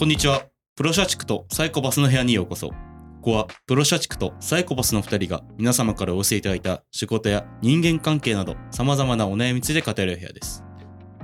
[0.00, 0.46] こんにちは。
[0.76, 2.68] プロ社畜とサイコパスの部屋にようこそ。
[2.68, 2.74] こ
[3.20, 10.64] こはプロ社畜とサイコパスの2人が皆様からお寄せいただいた仕事や人間関係など様々なお悩みについて語る部屋です。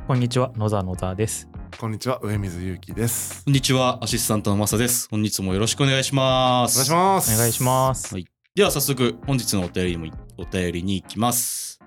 [0.06, 1.48] こんにちは、野沢野沢です。
[1.80, 3.46] こんにちは、上水ゆうきです。
[3.46, 3.98] こんにちは。
[4.04, 5.08] アシスタントのマサです。
[5.10, 6.76] 本日もよろしくお願いします。
[6.76, 7.34] お願いします。
[7.34, 8.14] お願いします。
[8.14, 11.80] はいでは早速本日のお便りにもお便りに行きます。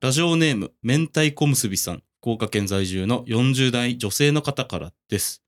[0.00, 5.42] ラジオネーム明太子結びさん、福岡県在住の40代女性の方からです。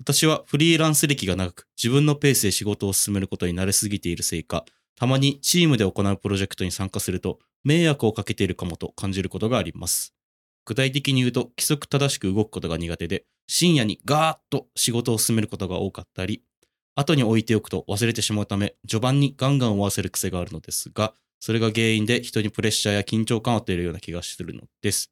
[0.00, 4.64] 私はフリーランス歴が長く自分のペースで仕事を進めることに慣れすぎているせいか、
[4.96, 10.14] たまにチームで行うプロジェクトに参加すると迷惑をかけているかもと感じることがあります。
[10.64, 16.42] 具体的に言うと規則正しく動くことが苦手で、深夜にガーッと仕事を進めることが多かったり、
[16.96, 25.10] 後に置いておくと忘れてしまうため、序盤にガンガン終わせる癖があるのですが、それが原因で人にプレッシャーや緊張感を与えるような気がするのです。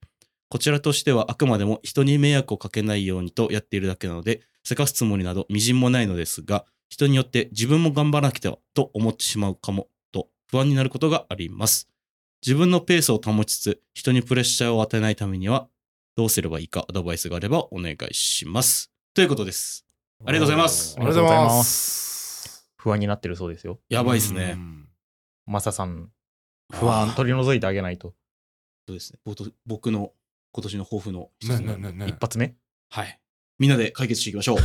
[0.53, 11.89] こちらとしてはあくまでも人に迷惑をかけないようにとやっているだけなので、せかすつもりなど微塵もないのですが、人によって自分も頑張らなきゃと思ってしまうかもと不安になることがあります。
[12.45, 15.69] 自分のペースを保ちつつ、人にプレッシャーを与えないためには、
[16.17, 18.93] どうすればいいかアドバイスがあればお願いします。
[19.15, 19.87] ということです。
[20.27, 22.69] ありがとうございますありがとうございます。
[22.77, 23.81] 不安になってるそうですよ。
[23.89, 24.59] やばいですねう。
[24.59, 24.89] ん
[25.47, 26.11] マサさん、
[26.71, 28.13] 不安取り除いてあげないと。
[28.87, 29.19] そうですね。
[29.25, 30.13] 僕僕の
[30.53, 32.55] 今年の抱負の一つねにねねね一発目
[32.91, 33.19] はい。
[33.59, 34.59] みんなで解決していきましょう。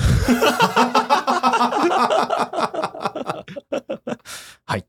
[4.65, 4.85] はい。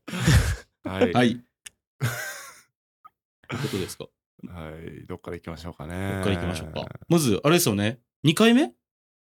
[0.83, 1.13] はい。
[1.13, 1.41] はい。
[3.47, 4.05] ということですか？
[4.47, 5.05] はい。
[5.05, 6.11] どっから行きましょうかね。
[6.11, 6.85] ここから行きましょうか。
[7.07, 7.99] まず、あれですよね。
[8.25, 8.71] 2回目？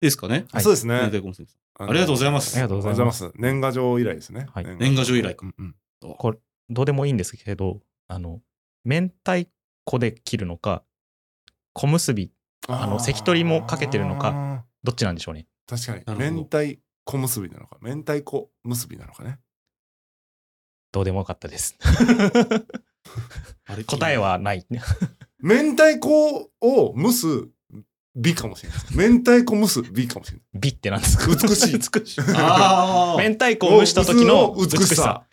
[0.00, 0.46] ですかね？
[0.52, 0.94] はいそうですね。
[0.94, 3.18] ありがとうございますありがとうございます。
[3.28, 3.32] す。
[3.36, 4.46] 年賀状以来ですね。
[4.52, 5.54] はい年賀状以来かうん
[6.02, 6.38] うんこれ、
[6.70, 8.40] どうでもいいんですけど、あの、
[8.84, 9.50] 明太
[9.84, 10.82] 子で切るのか、
[11.72, 12.32] 小結び、
[12.68, 14.64] あの関取もかけてるのかか。
[14.82, 15.46] どっちなんでしょうね。
[15.66, 16.36] 確かに。
[16.36, 17.76] 明太小結びなのか。
[17.80, 19.38] 明太子結びなのかね。
[20.92, 21.76] どうでもよかったです。
[23.86, 24.66] 答えはない。
[25.40, 27.48] 明太子を蒸す
[28.16, 28.76] 美かもしれな
[29.06, 29.10] い。
[29.10, 30.46] 明太子蒸す美かもしれない。
[30.54, 31.26] 美ってなんですか？
[31.28, 32.20] 美しい美しい。
[32.36, 35.24] あ明太子を蒸した時の美しさ。。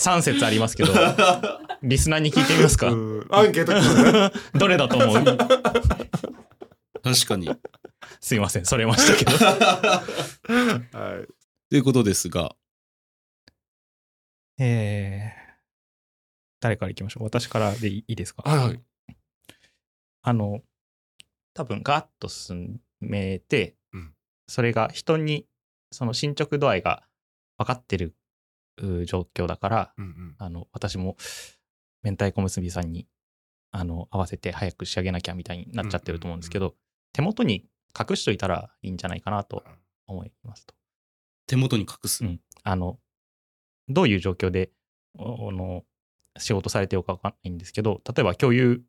[0.00, 0.92] 3説ありますけど、
[1.82, 2.88] リスナーに聞いてみますか？
[2.88, 3.26] うん。
[3.30, 5.24] アンケート来どれだと思う？
[7.02, 7.50] 確かに。
[8.20, 9.32] すいません、それましたけど。
[10.98, 11.26] はい。
[11.70, 12.54] ということですが、
[14.58, 15.52] えー、
[16.60, 17.24] 誰からいきましょう？
[17.24, 18.42] 私からでいいですか？
[18.42, 18.80] はいはい。
[20.22, 20.60] あの、
[21.54, 24.14] 多分ガッと進めて、うん。
[24.48, 25.46] それが人に
[25.92, 27.02] その進捗度合いが
[27.58, 28.14] 分かってるう
[29.06, 30.34] 状況だから、うんうん。
[30.38, 31.16] あの、私も
[32.02, 33.06] 明太子結びさんに
[33.72, 36.74] あの合わせて早く仕上げなきゃみたいになっちゃってると思うんですけど、
[37.12, 37.66] 手元に
[37.98, 39.62] 隠しといたらいいんじゃないかなと
[40.06, 40.74] 思いますと。
[41.46, 42.24] 手元に隠す。
[42.24, 42.98] うん、あの
[43.88, 44.70] どういう状況で
[45.18, 45.84] おあの
[46.38, 48.82] 仕事されてるかわかんないんですけど例えば共有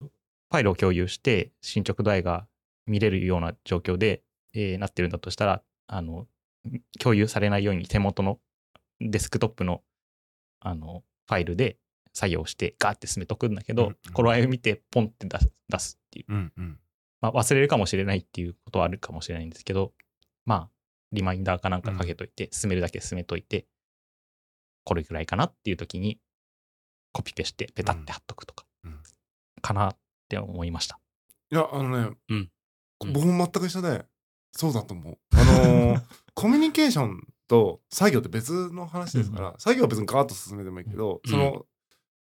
[0.00, 2.46] ファイルを共有して進捗度合いが
[2.86, 4.22] 見れるような状況で、
[4.52, 6.26] えーなってるんだとしたらあの
[6.98, 8.38] 共有されないように手元の
[9.00, 9.82] デスクトップの
[10.60, 11.76] あのファイルで
[12.12, 16.78] 作業してガーって進めとくんだけど、うんうん頃合いを見てポンって出す出すっていううんうん。
[17.20, 19.92] まあ、忘れるかもしれないっていうことはあるかもしれないんですけど、
[20.44, 20.70] まあ、
[21.12, 23.66] リマインダーかなんかかけといて、進めるだけ進めといて、
[24.84, 26.20] これぐらいかなっていう時に、
[27.12, 28.66] コピペしてペタって貼っとくとか
[29.62, 29.96] かなっ
[30.28, 30.98] て思いました。
[31.50, 32.36] いや、あのね、うん
[33.00, 34.06] うん僕も全く一緒で、
[34.52, 35.18] そうだと思う。
[35.32, 36.02] あのー
[36.34, 41.66] コミュニケーションと作業って別の話ですから、作業は別にガーッと進めてもいいけど、うんその、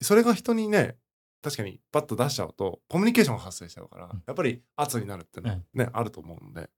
[0.03, 0.97] それが人にね、
[1.43, 4.23] 確かにパッと出しちゃうと、コミュニケーションが発生しちゃうから、うん。
[4.27, 6.69] やっぱり圧になるっていうのはね、あると思うので、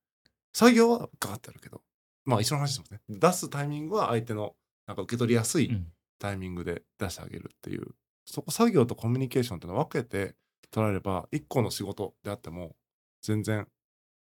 [0.52, 1.82] 作業はガーッてやるけど、
[2.24, 3.20] まあ一緒の話ですもんね。
[3.20, 4.54] 出すタイミングは相手の
[4.86, 5.92] なんか受け取りやすいうん。
[6.18, 7.94] タイミングで出してあげるっていう、
[8.26, 10.34] そこ作業とコミュニケーションっていうのを分けて
[10.72, 12.76] 捉えれば一個の仕事であっても
[13.22, 13.66] 全然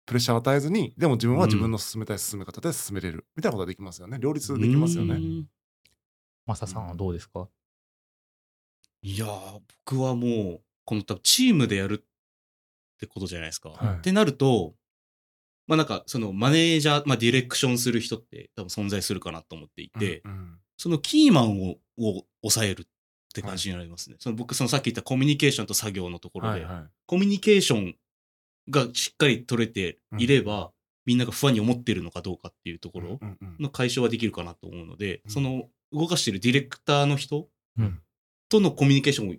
[0.05, 3.25] プレッシャーを与えずにでも自分は自分の進めたい進め方で進めれる。
[3.35, 4.17] みたいなことができますよね。
[4.19, 5.45] 両立できますよね。
[6.45, 7.47] マサさんはどうですか、
[9.01, 13.69] いやー、僕はもう、この多分チームでやるってことじゃないですか。
[13.69, 13.97] はい。
[13.97, 14.75] ってなると、
[15.67, 20.59] まあなんかそのマネージャー、まあディレクションする人って多分存在するかなと思っていて、うんうん。
[20.77, 22.85] そのキーマンをを抑えるっ
[23.33, 24.17] て感じになりますね。
[24.19, 26.89] その僕、そのさっき言ったコミュニケーションと作業のところで、はいはい。
[27.07, 27.95] コミュニケーション
[28.69, 30.71] がしっかり取れていれば、
[31.05, 33.19] みんなが不安に思ってるのかどうかっていうところ
[33.59, 35.31] の解消はできるかなと思うので、うん。
[35.31, 37.47] その動かしてるディレクターの人
[37.77, 38.01] うん。
[38.49, 39.33] とのコミュニケーションを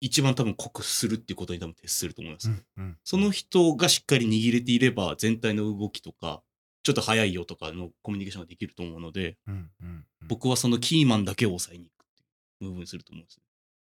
[0.00, 2.48] 一番多分濃くするっていうことに多分徹すると思います。
[2.48, 6.42] うんうんその人がしっかり握れていれば、全体の動きとか、
[6.82, 9.88] ちょっと早いよとかのコミュニケーションができると思うので、うんうん
[10.22, 10.28] うん。
[10.28, 12.22] 僕はそのキーマンだけを抑えに行くって
[12.64, 13.40] いう部分にすると思うんです。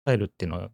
[0.04, 0.70] 伝えるっていうのは、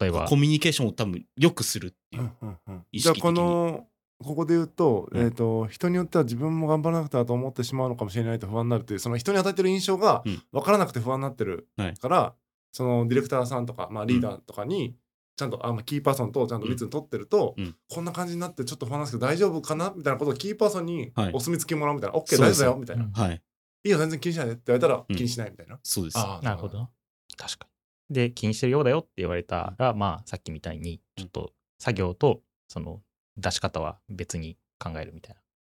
[0.00, 0.26] 例えば。
[0.26, 2.22] コ、ミュニケーションを多分良くするっていう。
[2.22, 2.24] う。
[2.26, 2.86] んうんうん。
[2.92, 3.86] 意じゃあこ識的にの
[4.22, 5.22] ここで言うと,、うん。
[5.22, 10.42] えー、と人によっては自分も頑張らなくてはと思ってしまうのかもしれないと不安になるっていうその人に与えてる印象がうん。
[10.52, 11.94] 分からなくて不安になってるはい。
[11.96, 12.34] から、
[12.72, 14.94] そのディレクターさんとか、まあ、リーダーとかに
[15.36, 17.76] ちゃんと、あまあ、キーパーソンとちゃんと密に取ってると、うん。
[17.88, 21.32] こんな感じになってちょっと不安なんですけど大丈夫かなみたいなことをキーパーソンにはい。
[21.32, 22.62] お墨付きもらうみたいな、OK そうです。
[22.62, 23.10] 大丈夫だよみたいな、うん。
[23.10, 23.42] いはい。
[23.84, 25.78] いよ全然気にしないでって言われたらうん気にしないみたいな。
[25.84, 26.16] そうです。
[26.16, 26.78] なるほど。
[26.78, 26.90] な。
[27.36, 27.77] 確かに。
[28.10, 33.02] で、気にしてるようだよって言われたら、まあ、さっきみたいに、ちょっと作業と、その、
[33.36, 35.36] 出し方は別に考えるみたい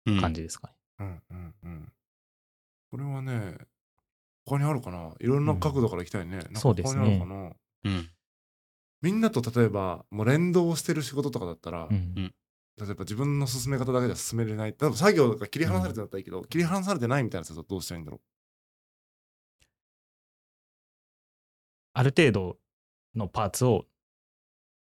[0.06, 0.74] うんな感じですかね。
[1.00, 1.92] うんうんうん。
[2.90, 3.58] これはね、
[4.46, 5.12] 他にあるかな？
[5.20, 6.36] いろんな角度からいきたいね。
[6.36, 7.50] なんかそうですね他にあるかな？
[7.84, 8.08] うん。
[9.02, 12.14] みんなと例えば、もう連動してる仕事とかだったら、うん
[12.80, 14.70] 例えば自分の進め方だけでは進めれない。
[14.70, 18.20] 例えば作業が切り離されてだったらいいけど、切り離されてないみたいなやつだとどうしたらいいんだろ
[21.98, 22.58] ある程度
[23.16, 23.84] のパーツを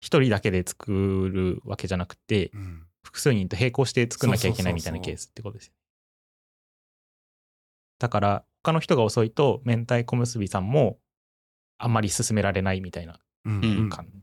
[0.02, 0.92] 一人だけで作
[1.32, 2.58] るわけじゃなくて、う。
[2.58, 2.88] うん。
[3.04, 5.74] 複数人と並行して作んなきゃいけないみたいなケースってことですよ。
[8.00, 10.98] だから、他の人が遅いと、明太小結びさんも
[11.78, 13.62] あんまり進められないみたいな感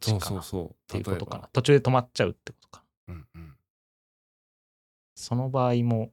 [0.01, 0.45] じかなっ。
[0.89, 1.49] ていうことかな。
[1.53, 3.15] 途中で止まっちゃうってことかな。
[3.15, 3.55] うんうん。
[5.15, 6.11] その場合も、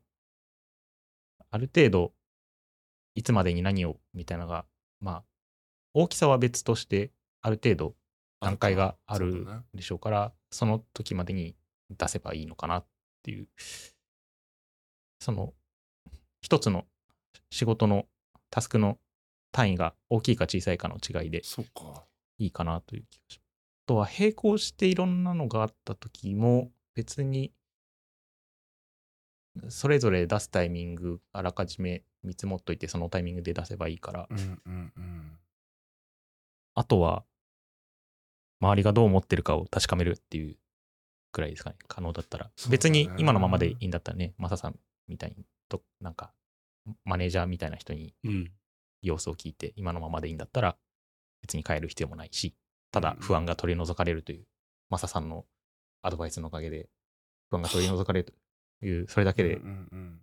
[1.49, 2.13] ある程度、
[3.15, 4.65] いつまでに何をみたいなのが、
[5.01, 5.23] まあ、
[5.93, 7.95] 大きさは別として、ある程度
[8.39, 11.55] 段階があるでしょうから、その時までに
[11.89, 12.85] 出せばいいのかなっ
[13.23, 13.47] ていう、
[15.19, 15.53] その、
[16.41, 16.85] 一つの
[17.49, 18.05] 仕事の
[18.49, 18.97] タスクの
[19.51, 21.41] 単位が大きいか小さいかの違いで。
[22.37, 23.49] いいかなという気がします。
[23.85, 27.51] あとは並行していろんなのがあった時も別に
[29.67, 35.39] それぞれ出すタイミングあらかじめ見積もっといてそのタイミングで出せばいいから、うんうんうん。
[36.79, 37.25] あとは
[38.61, 40.55] 周りがどう思ってるかを確かめるっていう
[41.33, 44.79] くらいですかね可能だったら、別に今のままでいいんだったらねマサさん
[45.09, 46.31] みたいにとなんか
[47.03, 48.51] マネージャーみたいな人にうん。
[49.01, 50.77] 様子を聞いて今のままでいいんだったら
[51.41, 52.53] 別に変える必要もないし
[52.91, 54.45] ただ不安が取り除かれるという、
[54.89, 55.45] マサさんの
[56.01, 56.89] アドバイスのおかげで
[57.49, 58.33] 不安が取り除かれる
[58.79, 59.59] というそれだけで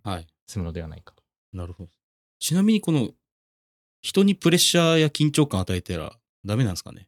[0.03, 0.27] はい。
[0.47, 1.23] 済むのではないかと。
[1.53, 1.89] なるほど。
[2.39, 3.09] ちなみにこの、
[4.01, 6.13] 人にプレッシャーや緊張感与えたら
[6.47, 7.07] ダメなんですかね？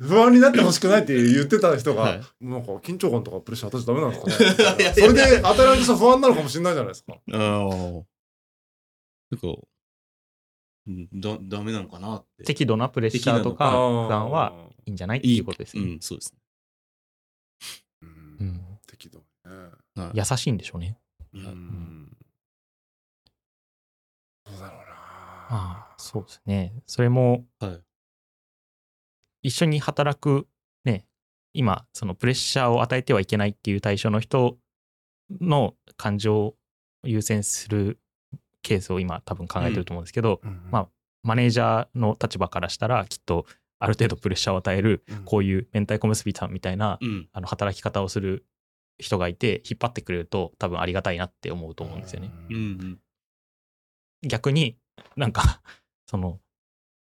[0.00, 7.12] 不安になってほしくないって言ってた人が、はいなんか緊張感とかプレッシャー私ダメなんですかね それで与えられてさ不安なのかもしれないじゃないですか。
[7.14, 7.38] ああ。
[9.30, 9.48] なんか、
[10.86, 12.44] うんだ、ダメなのかなって。
[12.44, 13.74] 適度なプレッシャーとか不
[14.12, 15.82] 安はいいんじゃないっていうことですね。
[15.82, 16.38] うん、そうですね。
[18.02, 18.08] うん
[18.40, 19.24] うん適度ね。
[19.94, 20.96] はい優しいんでしょうね。
[21.34, 22.16] うんん
[24.46, 24.77] どうだろ。
[25.48, 26.72] ああそうですね。
[26.86, 27.80] それもはい。
[29.42, 30.46] 一緒に働く
[30.84, 31.06] ね
[31.52, 34.58] 今そのプレッシャーを与えてはいけないっていう対象の人
[35.40, 36.54] の感情を
[37.04, 37.98] 優先する
[38.62, 40.88] ケースを今多分考えてると思うんですけど、うんうんまあ
[41.24, 43.44] マネージャーの立場からしたらきっと
[43.80, 47.28] ある程度プレッシャーを与えるうんこういう明太子結びさんみたいなうん。
[47.32, 48.44] あの働き方をする
[48.98, 52.30] 人がいて引っ張ってくれると多分ありがたいなって思うと思うんですよね。
[52.50, 52.98] うんうん。
[54.28, 54.76] 逆に
[55.16, 55.60] なんか
[56.06, 56.40] その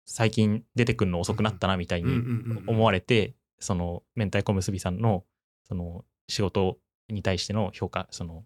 [0.05, 2.21] 最近出てくるの遅くなったなみたいに
[2.67, 5.23] 思われてその明太子結びさんの
[5.67, 8.45] その仕事に対しての評価その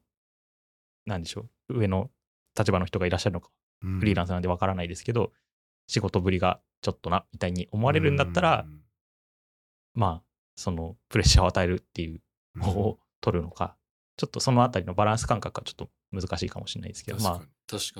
[1.05, 2.09] なんでしょう上の
[2.57, 3.49] 立場の人がいらっしゃるのか
[3.83, 3.99] うん。
[3.99, 5.31] フリーランスなんでわからないですけど
[5.87, 8.79] 仕事ぶりがちょっとなみたいに思われるんだったらうん
[9.95, 10.23] まあ
[10.55, 12.21] そのプレッシャーを与えるっていう
[12.59, 13.75] 方を取るのか
[14.15, 17.47] ちょっとそのあたりのバランス感覚はちょっと難しいかもしれないですけどまあ。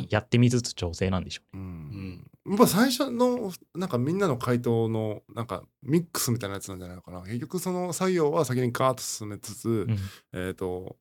[0.10, 1.64] やってみつつ調整なんでしょうね。
[1.64, 2.32] うん。
[2.50, 7.22] やっぱ最初のなんかみんなの回答のなんかミックスみたいなやつなんじゃないのかな。
[7.22, 9.98] 結局その作業は先にガーッと進めつつ、うん。
[10.34, 10.98] えっ、と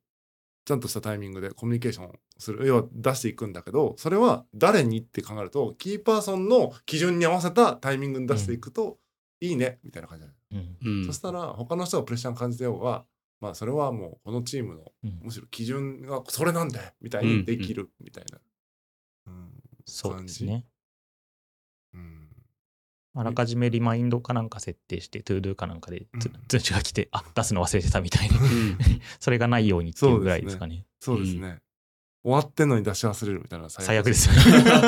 [0.64, 2.66] ちゃんとしたタイミングでコミュニケーションする。
[2.66, 8.98] 要は出していくんだけどそれは誰にって考えるとキーパーソンの基準に合わせたタイミングに出していくと、
[9.40, 10.36] いいねみたいな感じだね、
[10.82, 10.98] うん。
[10.98, 11.06] うん。
[11.06, 13.04] そしたら他の人がプレッシャーを感じてようが
[13.42, 18.38] まあそれはもうこのチームのうんむしろ基準がそれなんだよみたいにできるみたいな、
[19.26, 19.48] うん
[19.84, 20.64] そうですね。
[21.92, 22.28] うん
[23.14, 26.06] あらかじめリマインドかなんか設定して、 ToDo かなんかで
[26.48, 28.78] 通知が来て、あ出すの忘れてたみたいに、うん
[29.20, 30.86] それがないようにっていうぐらいですかね。
[30.98, 31.58] そうですね。
[32.22, 34.40] 終わってんのに出し忘れるみたいな最最悪ですよね。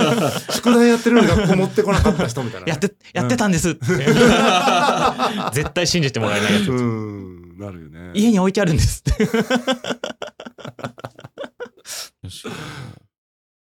[0.54, 3.84] 宿題やってるのに学校持ってこなかった人みたいなね、やって、やってたんですって。
[5.52, 6.70] 絶対信じてもらえないやつ。
[6.70, 8.12] うんなるよね。
[8.14, 9.00] 家に置いてあるんです。
[9.00, 9.24] って。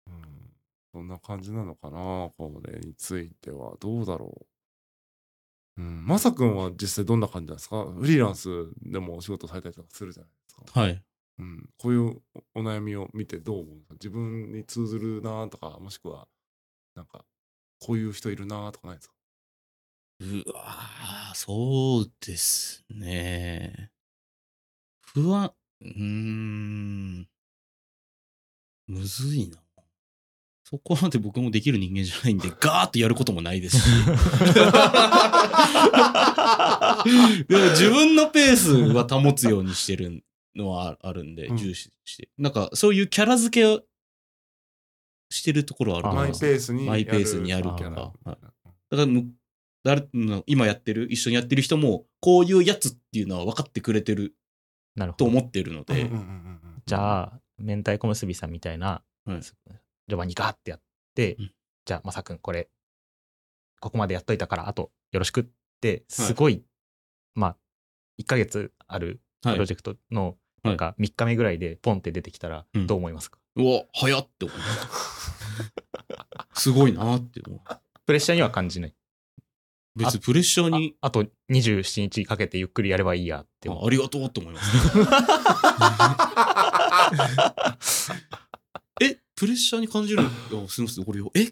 [0.07, 0.53] うん。
[0.93, 3.75] そんな感じなのかなこれについては。
[3.79, 4.47] どうだろ
[5.77, 5.81] う。
[5.81, 6.05] うん。
[6.05, 7.85] まさくんは実際どんな感じなんですか？
[7.85, 8.49] フリーランス
[8.81, 10.63] でもお仕事されたりとかするじゃないですか。
[10.81, 11.03] にはい。
[11.39, 12.19] うん、こういう
[12.55, 16.27] おお悩みを見てどう思う自分に通ずるなとかもしくは
[16.95, 17.25] なんか
[17.79, 19.13] こういう人いるなとかないですか？
[20.19, 23.91] うわーそうですね。
[25.13, 27.27] 不安、うーん。
[28.87, 29.57] むずいな。
[30.63, 33.83] そこまで僕もできる人間じゃないんで、ガーッとやることもないですし。
[37.47, 40.23] でも自分のペースは保つようにしてる
[40.55, 42.29] のはあるんで、うん重視して。
[42.39, 43.83] なんか、そういうキャラ付けを
[45.29, 46.41] してるところはあると思マイいます。
[46.41, 48.37] ペースにマイペースにやるとかはい
[48.89, 49.29] だからむ
[49.87, 54.35] 誰の今やってる一緒にやってる人もこういうやつっていうのは分かってくれてる
[54.97, 55.25] なるほど。
[55.25, 59.41] と思ってるので、うんうんうんうんじゃあ、明太子結びさんみたいな、はい。
[59.41, 60.81] 序盤にガーってやっ
[61.15, 61.51] て、うん。
[61.85, 62.69] じゃあ、まさくん、これ、
[63.81, 65.45] ここまでやっといたから、あと、よろしくっ
[65.81, 66.63] て、すごい、
[67.35, 67.57] まあ、
[68.21, 69.57] 1ヶ月あるプはい。
[69.57, 72.87] ロジェクトの、はいなんか3日目ぐらいでポンって出てきたら、うん。
[72.87, 74.63] どう思いますか、うわ早っって思いま
[76.53, 77.59] すすごいなって思う。
[78.05, 78.95] プレッシャーには感じない。
[79.97, 83.69] 別にプレッシャーにあと27日かけてゆっくりやればいいやって。
[83.69, 84.61] あありがとうって思いま
[87.79, 88.11] す。
[89.01, 90.29] えプレッシャーに感じるいや
[90.67, 91.51] すみませんこれえ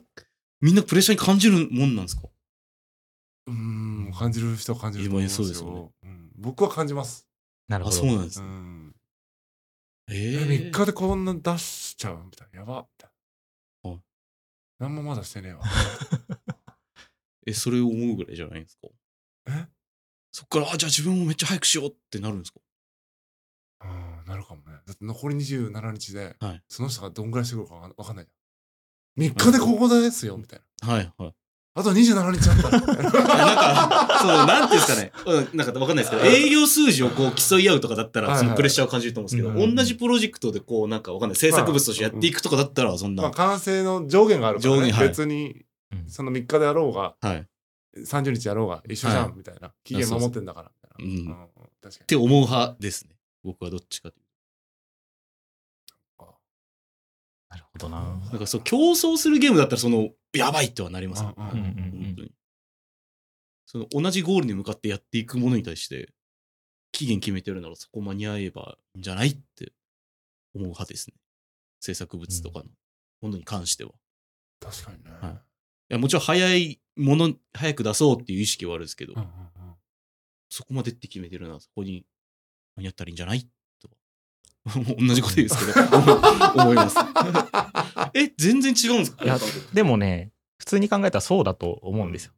[0.61, 2.27] みんなプレッシャーに感じるもんなんですか？
[3.47, 5.47] うん感じる人は感じると思いますよ。
[5.47, 5.91] 今そうですよね。
[6.03, 6.31] うん。
[6.37, 7.27] 僕は感じます、
[7.69, 7.95] あなるほど。
[7.95, 8.47] そうなんですね。
[8.47, 8.95] うん。
[10.09, 12.59] ええー、3日でこんな出しちゃうみたいな。
[12.59, 13.09] やばみたい
[13.83, 14.01] な、はい。
[14.79, 15.61] 何もまだしてねえわ
[17.45, 18.87] えそれを思うぐらいじゃないんですか？
[19.49, 19.67] え？
[20.31, 22.59] そっからあじゃあ自分もめっちゃ早くしようってなるんですか？
[23.83, 24.77] うんなるかもね。
[24.85, 26.63] だって残り27日で、はい。
[26.67, 28.25] その人がどんぐらいしてくるかわかんない
[29.17, 29.33] じゃん。
[29.33, 30.93] 3日でここですよみたいな。
[30.93, 31.33] はいはい。
[31.77, 32.69] あと27日あった。
[32.69, 35.11] なんか、そう、なんていうんですかね。
[35.51, 39.75] うん、なんかわかんないですけど、営業数字をこう競い合うとかだったら、はいはいそのプレッシャーを感じると思うんですけど、うん。
[39.75, 44.79] 同じプロジェクトでこう、なんかわかんない、制作物としてやっていくとかだったら、そんな、まあ完成の上限があるから、ね。
[44.79, 45.07] 上限はい。
[45.09, 47.37] 別にうんその3日であろうがはい。
[47.39, 47.45] っ
[47.97, 53.15] 30日やろうが一緒じゃん、はいみたいな期限守ってんだからみたいなそうん確かて思う派ですね。
[53.43, 54.25] 僕はどっちかという
[57.49, 58.01] なるほどな。
[58.01, 58.29] と。
[58.31, 61.33] なんかそう、競争するゲームだったら、その、やばいってはなりますよ。
[61.37, 62.31] うんうん。
[63.65, 66.13] その、同じゴールに向かってやっていくものに対して、
[66.91, 69.73] 期限決めてるならそこ間に合えばいいんじゃないって
[70.53, 71.15] 思う派ですね。
[71.81, 72.65] 制作物とかの
[73.21, 73.91] ものに関しては。
[74.59, 75.35] 確かにね、はいい
[75.89, 79.27] やもちろん早いもの、早く出そうっていう意識はあるんですけど、うんうん
[80.47, 82.05] そこまでって決めてるならそこに
[82.77, 83.45] 何やったらいいんじゃない
[83.81, 83.89] と。
[84.97, 86.95] 同じこと言うんですけど、思思います。
[88.13, 89.25] え、全然違うんですか？
[89.25, 89.37] いや
[89.73, 92.33] でもね、普通に考えたらそうだと思うんですよ。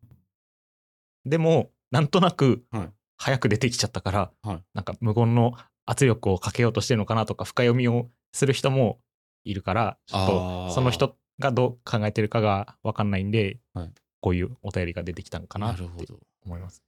[1.26, 5.54] でも、なんとなくはい、早く出てきちゃったから、はいなんか無言の
[5.86, 9.00] 圧力をかけようとしてるのかなとか、深読みをする人も
[9.44, 16.20] いるから、ちょっあとーその人がどう考えてるかが分かんないんで、はいこういうお便りが出てきたのかなってなるほど。
[16.44, 16.82] 思います。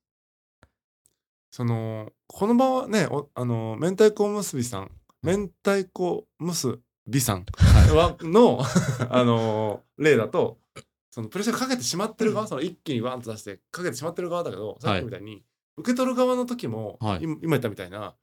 [1.51, 4.91] そのこの場はねおあの明太子むすびさん
[5.23, 7.45] 明太子むすびさん
[7.95, 8.61] はの
[9.09, 10.59] あの例だと
[11.11, 15.43] そのプレッシャーかけてしまってる側、その一気にワンと出してかけてしまってる側だけどさっきみたいに、
[15.77, 18.15] 受け取る側の時も、はい今今言ったみたいな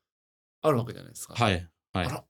[0.63, 1.35] あるわけじゃないですか。
[1.35, 1.55] はい。
[1.93, 2.11] はいあ。
[2.11, 2.25] ら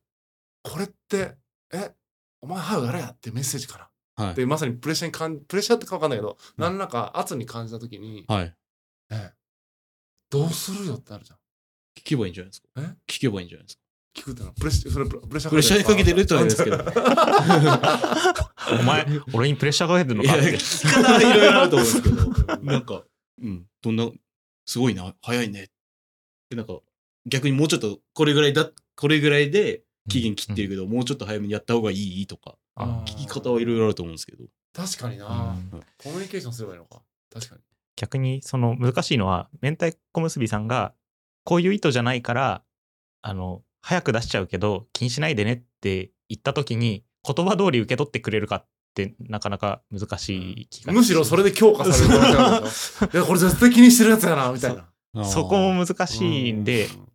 [0.63, 1.37] これって
[1.73, 1.93] え
[2.41, 3.79] お前早くやれやってメッセージか
[4.17, 4.35] なはい。
[4.35, 8.55] でまさにプレッシャーに感プレッシャーってか分かんないけど、何らか圧に感じた時に、はい。
[9.11, 9.33] え
[10.31, 11.39] どうするよってなるじゃん。
[11.99, 12.81] 聞けばいいんじゃないですかえ？
[13.07, 13.83] 聞けばいいんじゃないですか
[14.15, 16.79] 聞くってのはプレッシャーそれプレッシャープレッシャーかけてるとは言うんですけど。
[18.81, 20.53] お前、俺にプレッシャーかけてるのいや、かって。
[20.53, 23.05] 聞き方はいろいろあると思うんですけど、なんか、
[23.43, 24.11] うん、どんな、
[24.65, 25.69] すごいな、早いね。
[26.51, 26.81] で、なんか、
[27.27, 32.27] 逆にもうちょっと、これぐらいだ、これぐらいで期限切ってるけど、もうちょっと早めにやった方がいい？
[32.27, 34.45] とか、あ聞き方はいろいろあると思うんですけど。
[34.75, 35.81] 確かにな、うん。
[35.99, 37.01] コミュニケーションすればいいのか。
[37.33, 37.61] 確かに。
[37.97, 40.93] 逆にその難しいのは明太子結びさんが
[41.45, 42.63] こういう意図じゃないから
[43.23, 54.77] あの早く出しちゃうけど気にしないでねって言った時に言葉通り受け取ってくれるかってなかなか難しい気がむしろそれで強化される可能性ある いやこれ絶対気にしてるやつやなみたい
[55.15, 57.06] なそこも難しいんでま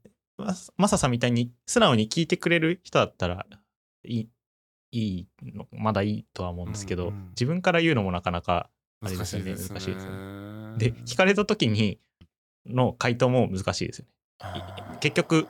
[0.78, 3.46] マサさんみたいに素直に聞いてくれる人だったら
[4.06, 4.30] いい
[4.92, 7.30] いいのまだいいとは思うんですけど、うんうん。
[7.30, 8.70] 自分から言うのもなかなか
[9.02, 9.74] あれ難ですよねしいですね。
[9.74, 10.06] 難しいです
[10.78, 12.00] で聞かれた時に
[12.66, 14.98] の回答も難しいですよね。
[15.00, 15.48] 結局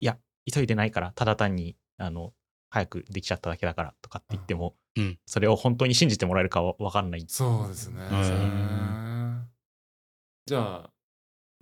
[0.00, 0.16] いや
[0.52, 2.32] 急いでないからただ単にあの
[2.72, 5.18] 早くできちゃっただけだからとかって言っても、うん。
[5.26, 7.24] それを本当に信じてもらえるかは分かんない。
[7.28, 8.00] そうですね。
[8.10, 9.46] うん。
[10.46, 10.90] じゃあ、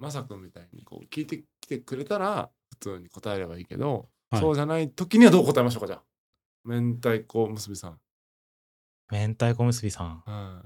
[0.00, 4.40] まさくんみたいにこう聞いてきてくれたら普通に答えればいいけど、はい。
[4.40, 6.02] そうじゃない時にはどう答えましょうか、じゃあ。
[6.64, 7.98] 明太子むすびさん。
[9.12, 10.22] 明太子結びさん。
[10.24, 10.62] は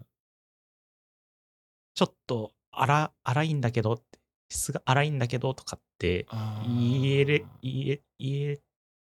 [1.95, 4.03] ちょっと荒荒いんだけど
[4.49, 6.27] 質が荒いんだけどとかって
[6.67, 8.61] 言えれ言え言え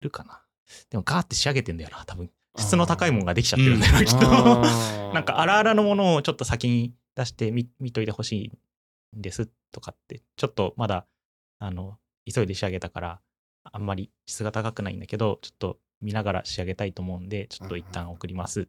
[0.00, 0.42] るかな。
[0.90, 2.30] でもガーって仕上げてんだよな多分。
[2.56, 4.26] 質の高いもんができちゃってるんだよな、きっと。
[5.12, 8.48] なんか荒々のものをちょっと先に出して見見といてほしい。
[8.48, 8.58] ん
[9.16, 11.06] ですとかってちょっとまだ
[11.58, 11.98] あの
[12.32, 13.20] 急いで仕上げたから
[13.64, 18.66] あんまり質が高くないんだけどちょっと見ながら仕上げたいと思うんでちょっと一旦送りますっ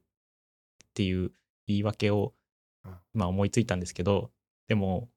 [0.94, 1.32] ていう
[1.68, 2.34] 言い訳を
[2.86, 2.96] うん。
[3.16, 4.32] 今思いついたんですけど
[4.68, 5.10] でも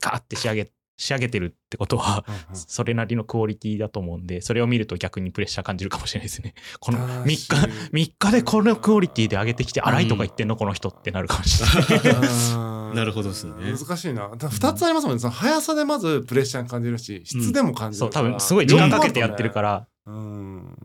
[0.00, 0.70] ガーって仕上げ
[1.00, 14.28] 仕上げてるってことはうんうんそれなりのクオリティだと思うんでそれを見ると逆にプレッシャー感じるかもしれないですね この3日確かに3日でこのクオリティで上げてきて荒いとか言ってんのこの人ってなるかもしれない なるほどですね難しいな。
[14.36, 15.20] だ2つありますもんね。
[15.20, 18.30] その速さでまずプレッシャーに感じるし、質でも感じそう多るから。
[18.30, 19.86] 分すごい時間かけてやってるからら。
[20.06, 20.76] うん。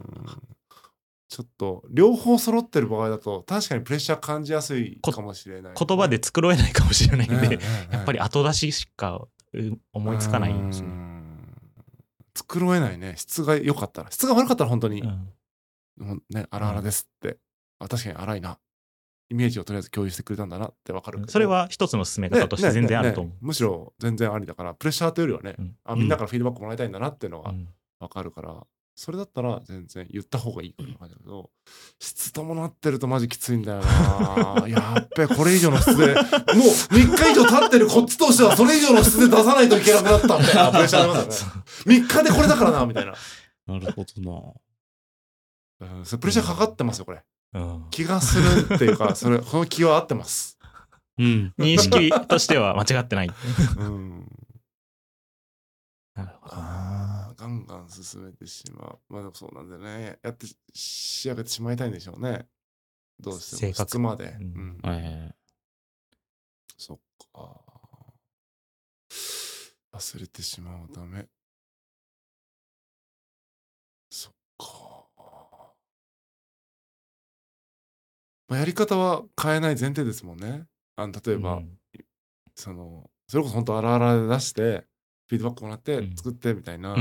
[1.28, 9.30] ちょっと両方揃ってる場合だと確かにプレッシャー感じやすいかもしれない、言葉で繕えないかもしれないんで、ねねねやっぱり後出ししかう
[9.94, 10.88] 思いつかないんですね。
[10.88, 11.26] うん。
[12.34, 13.14] 繕えないね。
[13.18, 14.12] 質が良かったら。
[14.12, 15.06] 質が悪かったら本当に、う
[16.04, 16.24] ん。
[16.30, 17.38] ね荒々ですって、
[17.80, 18.60] あ確かに荒いな。
[19.30, 23.32] イメージをとりあえず共有してくれたんだなって分かるそれは一つの進めね方として全然あると思う。
[23.32, 25.76] ねねねむしろ全然ありだからプレッシャーというよりはね、うん。
[25.84, 27.68] あみんなからフィードバックもらいたいんだなっていうのがうん。
[28.00, 31.50] 分かるから、それだったら全然言った方がいいかな感じだけど、
[32.00, 34.66] 質伴ってるとマジきついんだよな。
[34.70, 36.14] やっべこれ以上の質で。
[36.16, 40.72] もう3日以上経ってるこっちとしてはそれ以上の質で出さないといけなくなったみたいな。
[40.72, 41.64] プレッシャーありますよね。
[41.86, 43.14] 3日でこれだからなみたいな、
[43.68, 44.55] なるほど
[45.81, 47.22] うん、それプレッシャーかかってますよこれ。
[47.53, 47.86] うん。
[47.92, 51.25] 気がするっていうかそれこの気は合ってます、な。
[51.25, 51.53] うん。
[51.60, 53.31] 認識としては間違ってない。
[53.77, 54.25] うん、
[56.16, 56.56] なるほど。
[56.56, 59.00] なあーガンガン進めてしまう。
[59.14, 60.18] まあでもそうなんだよね。
[60.24, 62.48] やって仕上げてしまいたいんでしょうね。
[63.20, 64.80] どうしても正確質まで、うん。
[64.84, 64.96] うん。
[64.96, 65.36] え
[66.78, 67.00] そっ
[67.34, 67.62] か。
[69.94, 71.28] 忘れてしまうため。
[74.10, 75.06] そっか。
[78.48, 80.66] まあ、やり方は変えない前提ですもんね。
[80.96, 81.80] あの例えば、うん。
[82.56, 84.86] そのそれこそ本当荒々で出して
[85.27, 86.96] フィードバックもらってうん作ってみたいな。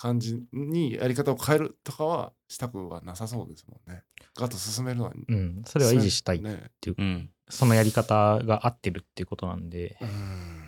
[0.00, 4.02] 感じにやり方を変えるとかはしたくはなさそうですもんね。
[4.34, 6.40] ガッと進めるのは、うん、それは維持したい。
[6.40, 6.70] ね。
[6.86, 7.28] うん。
[7.50, 10.64] そのやり方が合ってるっていうことなんで、うーん。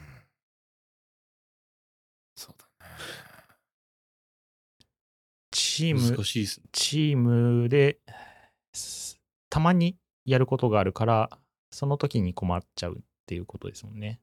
[2.37, 2.93] そうだね。
[5.51, 6.67] チーム難、しいですね。
[6.73, 8.01] チームで
[8.75, 11.31] すたまにやることがあるから、
[11.71, 14.21] その時に困っちゃうっていうことですもんね。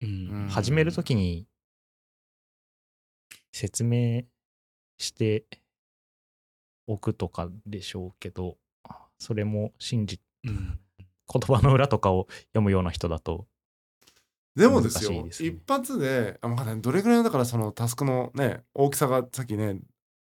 [0.00, 0.48] ううんん。
[0.48, 1.46] 始めるときに
[3.52, 4.22] 説明
[4.98, 5.44] して
[6.86, 8.56] おくとかでしょうけど、
[9.18, 10.78] それも信じ、うん。
[11.32, 13.46] 言葉の裏とかを読むような人だと、
[14.56, 19.78] でもですよ一発であ、まあね、どれぐらいだからそのタスクのね大きさがさっきね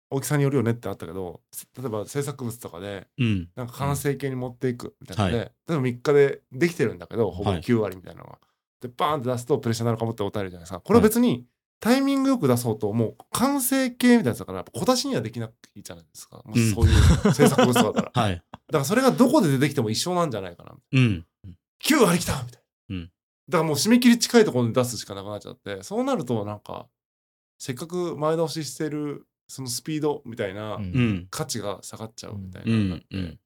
[0.10, 1.39] 大きさによるよねってあったけど
[1.77, 3.49] 例えば制作物とかでうん。
[3.55, 7.62] なんか完成形に持っていくみたいなので、は例えば3日でできてるんだけどほぼはい。
[7.62, 8.39] 9割みたいなのが、
[8.82, 10.82] でバーンって出すとプレッシャーになるかもってお便りじゃないですか。
[10.82, 11.45] これは別に
[11.79, 16.89] タイミングよく出そうともう完成形みたいなやつだからやっぱ小出しにはできなくいいじゃないですかもしそうい
[17.29, 18.43] う制作物だったら、 だかはい。
[18.71, 21.25] らそれがどこで出てきても一緒なんじゃないかなうん。
[21.83, 23.11] 9割きたみたいな、うん
[23.49, 26.87] だからもう締め切り近いところに出すしかなくなっちゃってそうなるとなんか
[27.57, 30.79] せっかく前倒ししてるそのスピードみたいな。
[31.31, 33.05] 価値が下がっちゃうみたいな、うん。
[33.09, 33.39] うん。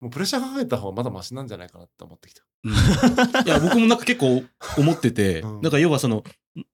[0.00, 2.44] もうプレッシャーかけた方がまだマシなんじゃないかなって思ってきた。
[2.62, 4.44] うんいや、僕もなんか結構
[4.78, 6.22] 思ってて、うんなんか要はその、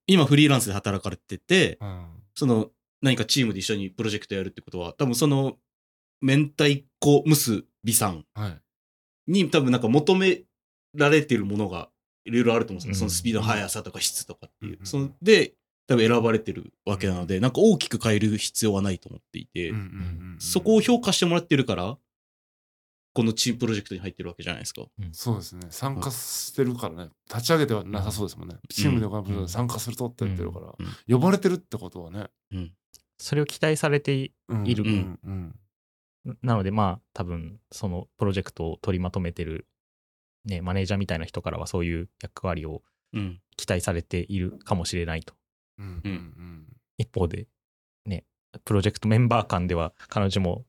[0.06, 2.06] 今フリーランスで働かれてて、うん。
[2.34, 2.70] その、
[3.02, 5.56] 何かチームで一緒にプロジェクトやるってことは、多分その、
[6.20, 8.60] 明太子結びさんはい。
[9.26, 10.42] に多分なんか求め
[10.94, 11.90] られてるものが
[12.24, 13.10] いろいろあると思うんですよ、うん。
[13.10, 14.78] そのスピードの速さとか質とかっていう。
[14.80, 15.54] うんそので、
[15.86, 19.84] 多分選ばれてるわけなので、なんか大きく変える必要はないと思っていて、うんうんう
[20.36, 20.36] ん。
[20.38, 21.98] そこを評価してもらってるから、
[23.14, 24.82] このチームプロジェクトに入ってるわけじゃないですか。
[25.12, 25.62] そうですね。
[25.70, 27.10] 参加してるからね。
[27.28, 28.56] 立ち上げてはなさそうですもんね。
[28.68, 31.14] チームで他のプロジェクトに参加するとって言ってるから、うん。
[31.14, 32.28] 呼ばれてるってことはね。
[33.18, 34.66] それを期待されていうん。
[34.66, 35.18] いるうん。
[36.26, 36.36] うん。
[36.42, 39.68] なのでまあ多分そのプロジェクトを取りまとめてる、
[40.44, 43.40] ね、マネージャーみたいな人からはそういう役割をうん。
[43.56, 45.34] 期待されているかもしれないと。
[45.78, 46.02] うん。
[46.04, 46.66] うん。
[46.98, 47.46] 一方で、
[48.06, 48.24] ね、
[48.64, 50.64] プロジェクトメンバー間では彼女も、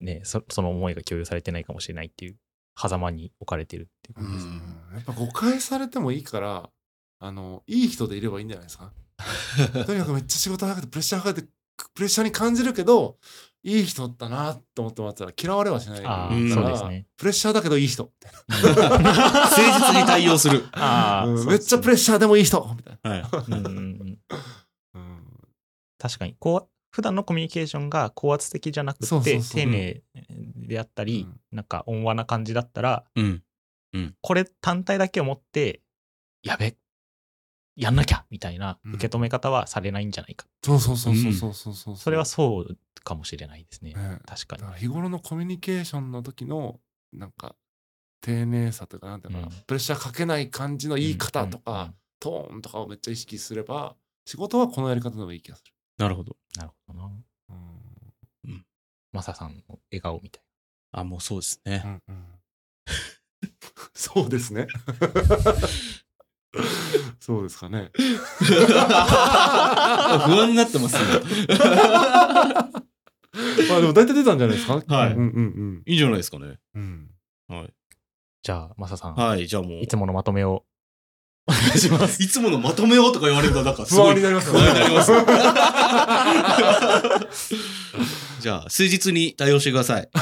[0.00, 2.36] ね、そその思いが共有されてないかもしれないっていう
[2.80, 4.54] 狭間に置かれてるっていううん感じです。
[4.54, 4.94] うん。
[4.94, 6.70] やっぱ誤解されてもいいから
[7.20, 8.92] あのいい人でいればいいんじゃないですか？
[9.86, 11.48] とにかくめっちゃ仕事早くてプレッシャーかけて
[11.94, 13.18] プレッシャーに感じるけど
[13.64, 16.02] いい人だなと思ってもらったら嫌われはしない。
[16.02, 17.06] からあーそうですね。
[17.16, 18.12] プレッシャーだけどいい人。
[18.48, 20.58] 誠実に対応する。
[21.26, 21.46] うん。
[21.46, 22.64] めっちゃプレッシャーでもいい人。
[22.76, 23.22] みたいはい。
[24.94, 25.58] うん。
[25.98, 30.02] 確かにこう普段のコミュニケーションが高圧的じゃなくて丁寧
[30.56, 31.40] であったり、うん。
[31.56, 33.42] なんか温和な感じだったらうん。
[34.20, 35.82] これ単体だけを持って
[36.42, 36.76] やべ
[37.76, 38.94] やんなきゃみたいなうん。
[38.94, 41.96] 受け止め方はされないんじゃないか、そうそうそうそうそうそうそう。
[41.96, 44.18] それはそうかもしれないですね、ね。
[44.26, 44.62] 確かに。
[44.78, 46.80] 日頃のコミュニケーションの時の
[47.12, 47.54] なんか
[48.20, 49.62] 丁寧さというかなんていうのかな、うん。
[49.64, 55.72] プレッシャーかけない感じの言い方とか、うんうんうんトーンとかをめっちゃ意識すれば仕事はこのやり方でもいい気がする。
[55.98, 56.36] なるほど。
[56.56, 57.10] なるほどな
[57.50, 57.54] う
[58.48, 58.64] ん
[59.12, 60.42] マサさんの笑顔みたい
[60.92, 61.82] あ、もうそうですね。
[61.84, 62.24] うんうん
[63.94, 64.66] そうですね。
[67.20, 67.90] そうですかね。
[67.94, 68.02] 不
[70.40, 71.02] 安になってますね。
[73.68, 74.82] まあでも大体出たんじゃないですか？
[74.86, 76.58] はいうんうんいいんじゃないですかね。
[76.74, 77.10] うん。
[77.50, 77.58] うん。
[77.58, 77.72] はい。
[78.42, 79.80] じゃあマサさん、はい、じゃあもう。
[79.82, 80.64] いつものまとめを
[81.48, 85.12] お願いしますいつものまとめようとか言われると、なんかす不ごい安になります不安になります。
[88.40, 90.08] じゃあ、数日に対応してください。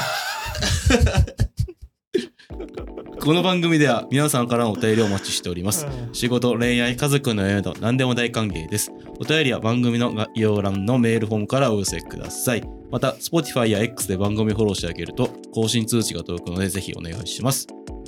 [3.19, 5.85] この番組では皆さんからのお便りをお待ちしております。
[6.13, 8.89] 仕事、恋愛、家族の夢など何でも大歓迎です。
[9.19, 12.63] お便りは番組の概要欄のメールフォームからお寄せください。
[12.89, 17.67] また、Spotify や X で番組フォローしてあげると更新通知が届くのでぜひお願いします。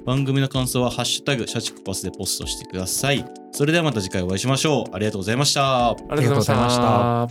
[0.09, 3.23] 番組の感想は「ハッシュタグ社畜パス」でポストしてください。
[3.51, 4.95] それではまた次回お会いしましょう。
[4.95, 5.91] ありがとうございました。
[5.91, 7.27] ありがとうございました。